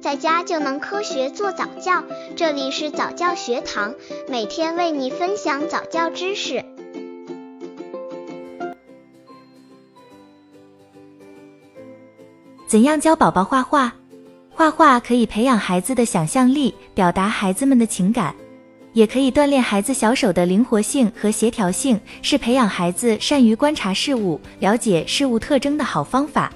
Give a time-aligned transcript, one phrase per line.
[0.00, 2.02] 在家就能科学做早教。
[2.34, 3.94] 这里是早教学堂，
[4.28, 6.64] 每天为你分享早教知识。
[12.66, 13.92] 怎样教宝宝画画？
[14.48, 18.34] 画画可以培养孩子的想象力，表达孩子们的情感，
[18.94, 26.50] 也可以锻炼孩子小手的灵活性和协调性，是培养孩子善于观察事物、了解事物特征的好方法。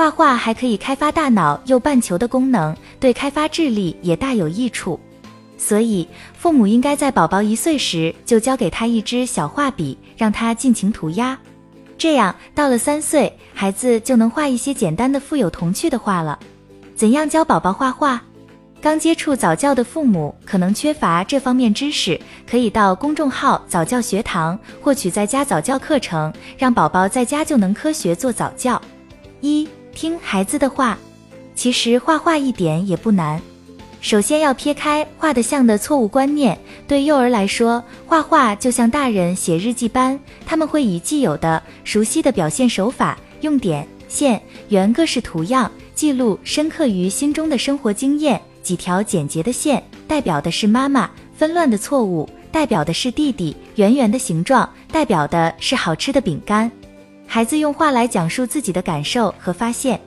[0.00, 4.98] 画画还可以开发大脑右半球的功能，对开发智力也大有益处。
[5.58, 11.38] 所以，父母应该在宝宝一岁时就教给他一支小画笔，让他尽情涂鸦。
[11.98, 16.38] 这样，到了三岁，孩子就能画一些简单的、富有童趣的画了。
[16.96, 18.22] 怎样教宝宝画画？
[18.80, 22.18] 刚接触早教的父母可能缺乏这方面知识，
[22.50, 28.80] 可以到公众号早教学堂获取在家早教课程，让宝宝在家就能科学做早教。
[29.42, 29.68] 一
[30.00, 30.96] 听孩子的话，
[31.54, 33.38] 其实画画一点也不难。
[34.00, 36.58] 首先要撇开画得像的错误观念。
[36.88, 48.40] 对幼儿来说，画画就像大人写日记般，他们会以既有的、熟悉的表现手法，用点、线、圆各式图样记录深刻于心中的生活经验。
[48.62, 56.72] 几条简洁的线代表的是妈妈，纷乱的错误代表的是弟弟，圆圆的形状代表的是好吃的饼干。
[57.32, 60.00] 孩子用画来讲述自己的感受和发现，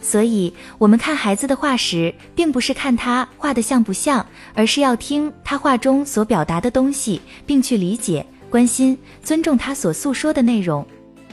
[0.00, 10.84] 所以我们看孩子的画时，并不是看他画的像不像，而是要听他画中所表达的东西，并去理解、关心、尊重他所诉说的内容。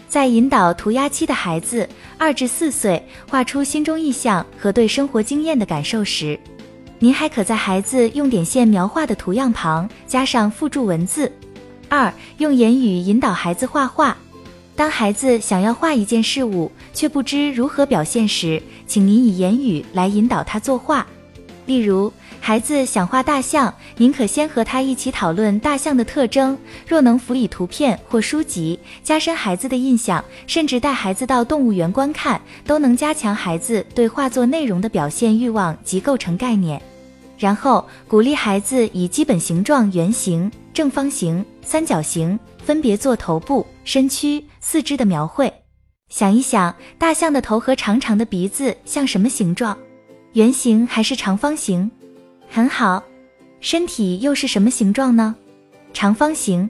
[0.08, 6.40] 在引导涂鸦期的孩子二至四岁画出心中意象和对生活经验的感受时，
[7.00, 11.32] 您还可在孩子用点线描画的图样旁加上附注文字。
[11.90, 14.16] 二、用言语引导孩子画画。
[14.76, 21.06] 当孩子想要画一件事物，却不知如何表现时，请您以言语来引导他作画。
[21.68, 26.58] 例如，孩子想画大象，您可先和他一起讨论大象的特征。
[26.88, 36.82] 若能辅以图片或书籍，加深孩子的印象，甚至带孩子到动物园观看，都能加强孩子对画作内容的表现欲望及构成概念。
[37.42, 42.40] 然后鼓励孩子以基本形状、圆形、正方形、三角形。
[42.64, 45.52] 分别做头部、身躯、四肢的描绘。
[46.10, 49.76] 想一想，大象的头和长长的鼻子像什么形状？
[50.34, 51.90] 圆形还是长方形？
[52.48, 53.04] 很好。
[53.62, 55.36] 身体又是什么形状呢？
[55.92, 56.70] 长方形。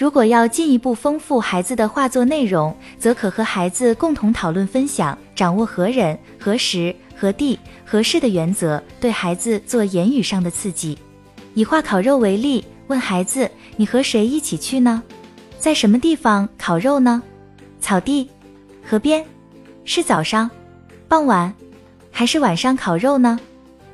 [0.00, 10.96] 如果要进一步丰富孩子的画作内容，则可和孩子共同讨论、分享，掌握何人、何时、何地、何事的原则，对孩子做言语上的刺激。
[11.52, 15.02] 以画烤肉为例，问孩子：“你和谁一起去呢？”
[15.60, 17.22] 在什么地方烤肉呢？
[17.78, 18.30] 草地、
[18.82, 19.22] 河边，
[19.84, 20.50] 是早上、
[21.08, 21.54] 傍晚，
[22.10, 23.38] 还是晚上烤肉呢？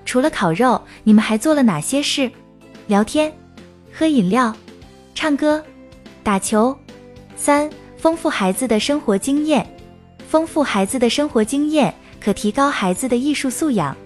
[0.05, 2.31] 除了烤肉，你们还做了哪些事？
[2.87, 3.33] 聊天、
[3.93, 4.55] 喝饮料、
[5.12, 5.61] 唱歌、
[6.26, 6.76] 打球。
[7.37, 9.64] 三、丰富孩子的生活经验。
[10.28, 13.97] 丰富孩子的生活经验，可提高孩子的艺术素养。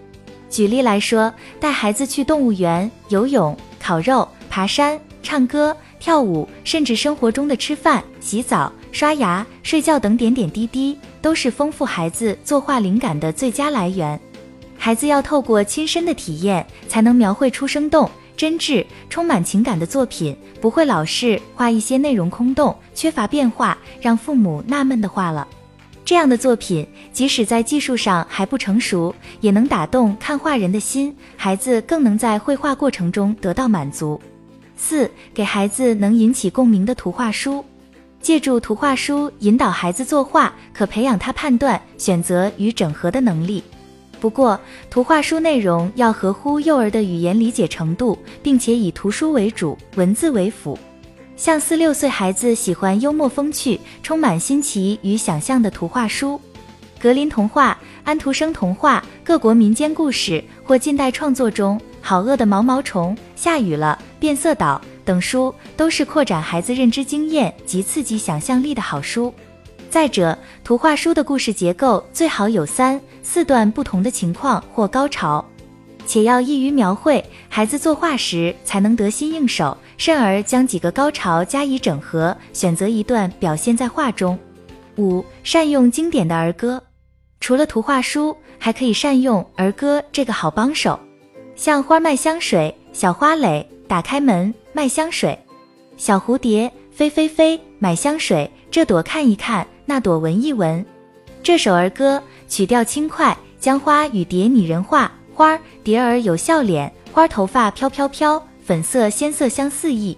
[0.50, 5.74] 举例来说，带孩子去动物园、游泳、烤肉、爬山、唱歌。
[5.98, 14.18] 跳舞，甚至生活中的吃饭、洗澡、刷牙、睡觉等点点滴滴，都是丰富孩子作画灵感的最佳来源。
[14.78, 18.10] 孩子要透过亲身的体验，才能描绘出生动、
[18.40, 25.46] 真挚、充满情感的作品，不会老是画一些内容空洞、缺乏变化，让父母纳闷的画了。
[26.06, 34.18] 这样的作品，即使在技术上还不成熟，也能打动看画人的心，孩子更能在绘画过程中得到满足。
[34.74, 37.62] 四，给孩子能引起共鸣的图画书，
[38.22, 43.62] 借助图画书引导孩子作画，可培养他判断、选择与整合的能力。
[44.20, 44.60] 不过，
[44.90, 50.78] 图画书内容要合乎幼儿的语言理解程度，并且以图书为主，文字为辅。
[51.36, 56.38] 像四六岁孩子喜欢幽默风趣、充满新奇与想象的图画书，
[57.00, 61.80] 格林童话、安徒生童话、各国民间故事或近代创作中。
[62.02, 69.32] 好饿的毛毛虫，下雨了，变色岛等书都是扩展孩子认知经验及刺激想象力的好书。
[69.90, 70.38] 再者，
[70.70, 75.44] 图画书的故事结构最好有三四段不同的情况或高潮，
[76.06, 79.76] 且要易于描绘，孩子作画时才能得心应手。
[79.98, 84.38] 甚而将几个高潮加以整合，选择一段表现在画中。
[84.96, 86.80] 五、善用经典的儿歌，
[87.40, 90.96] 除了图画书，还可以善用儿歌这个好帮手。
[91.56, 95.36] 像花卖香水，小花蕾打开门卖香水，
[95.96, 100.84] 小蝴蝶飞飞飞买香水，这朵看一看，那朵闻一闻。
[101.42, 110.14] 这首儿歌曲调轻快，将花与蝶拟人化，花儿蝶儿有笑脸，花头发飘飘飘，粉色鲜色相似意。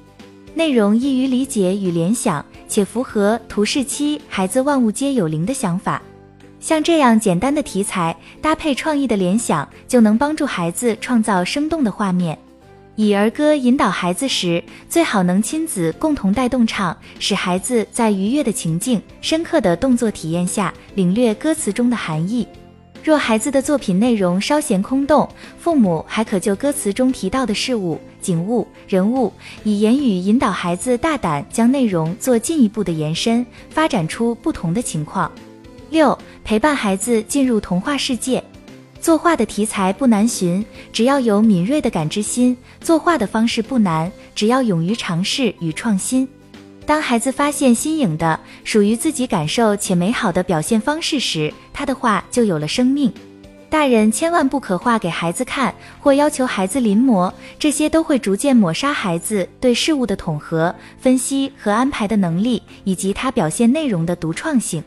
[0.54, 6.02] 内容易于理解与联想，且符合图示期孩子万物皆有灵的想法。
[6.58, 12.36] 像这样简单的题材，搭配创意的联想，就能帮助孩子创造生动的画面。
[12.94, 22.46] 以儿歌引导孩子时，最好能亲子共同带动唱，使孩子在愉悦的情境、深刻的动作体验下，领略歌词中的含义。
[23.02, 25.28] 若孩子的作品内容稍显空洞，
[25.58, 29.32] 父母还可就歌词中提到的事物、景物、人物，
[29.64, 35.32] 以言语引导孩子，大胆将内容做进一步的延伸，发展出不同的情况。
[35.90, 38.44] 六、陪伴孩子进入童话世界。
[39.02, 46.26] 作画的题材不难寻，只要有敏锐的感知心；作画的方式不难，只要勇于尝试与创新。
[46.86, 53.12] 当孩子发现新颖的、属于自己感受且美好的表现方式时，他的画就有了生命。
[53.68, 64.80] 大人千万不可画给孩子看，或要求孩子临摹，这些都会逐渐抹杀孩子对事物的统合、分析和安排的能力，以及他表现内容的独创性。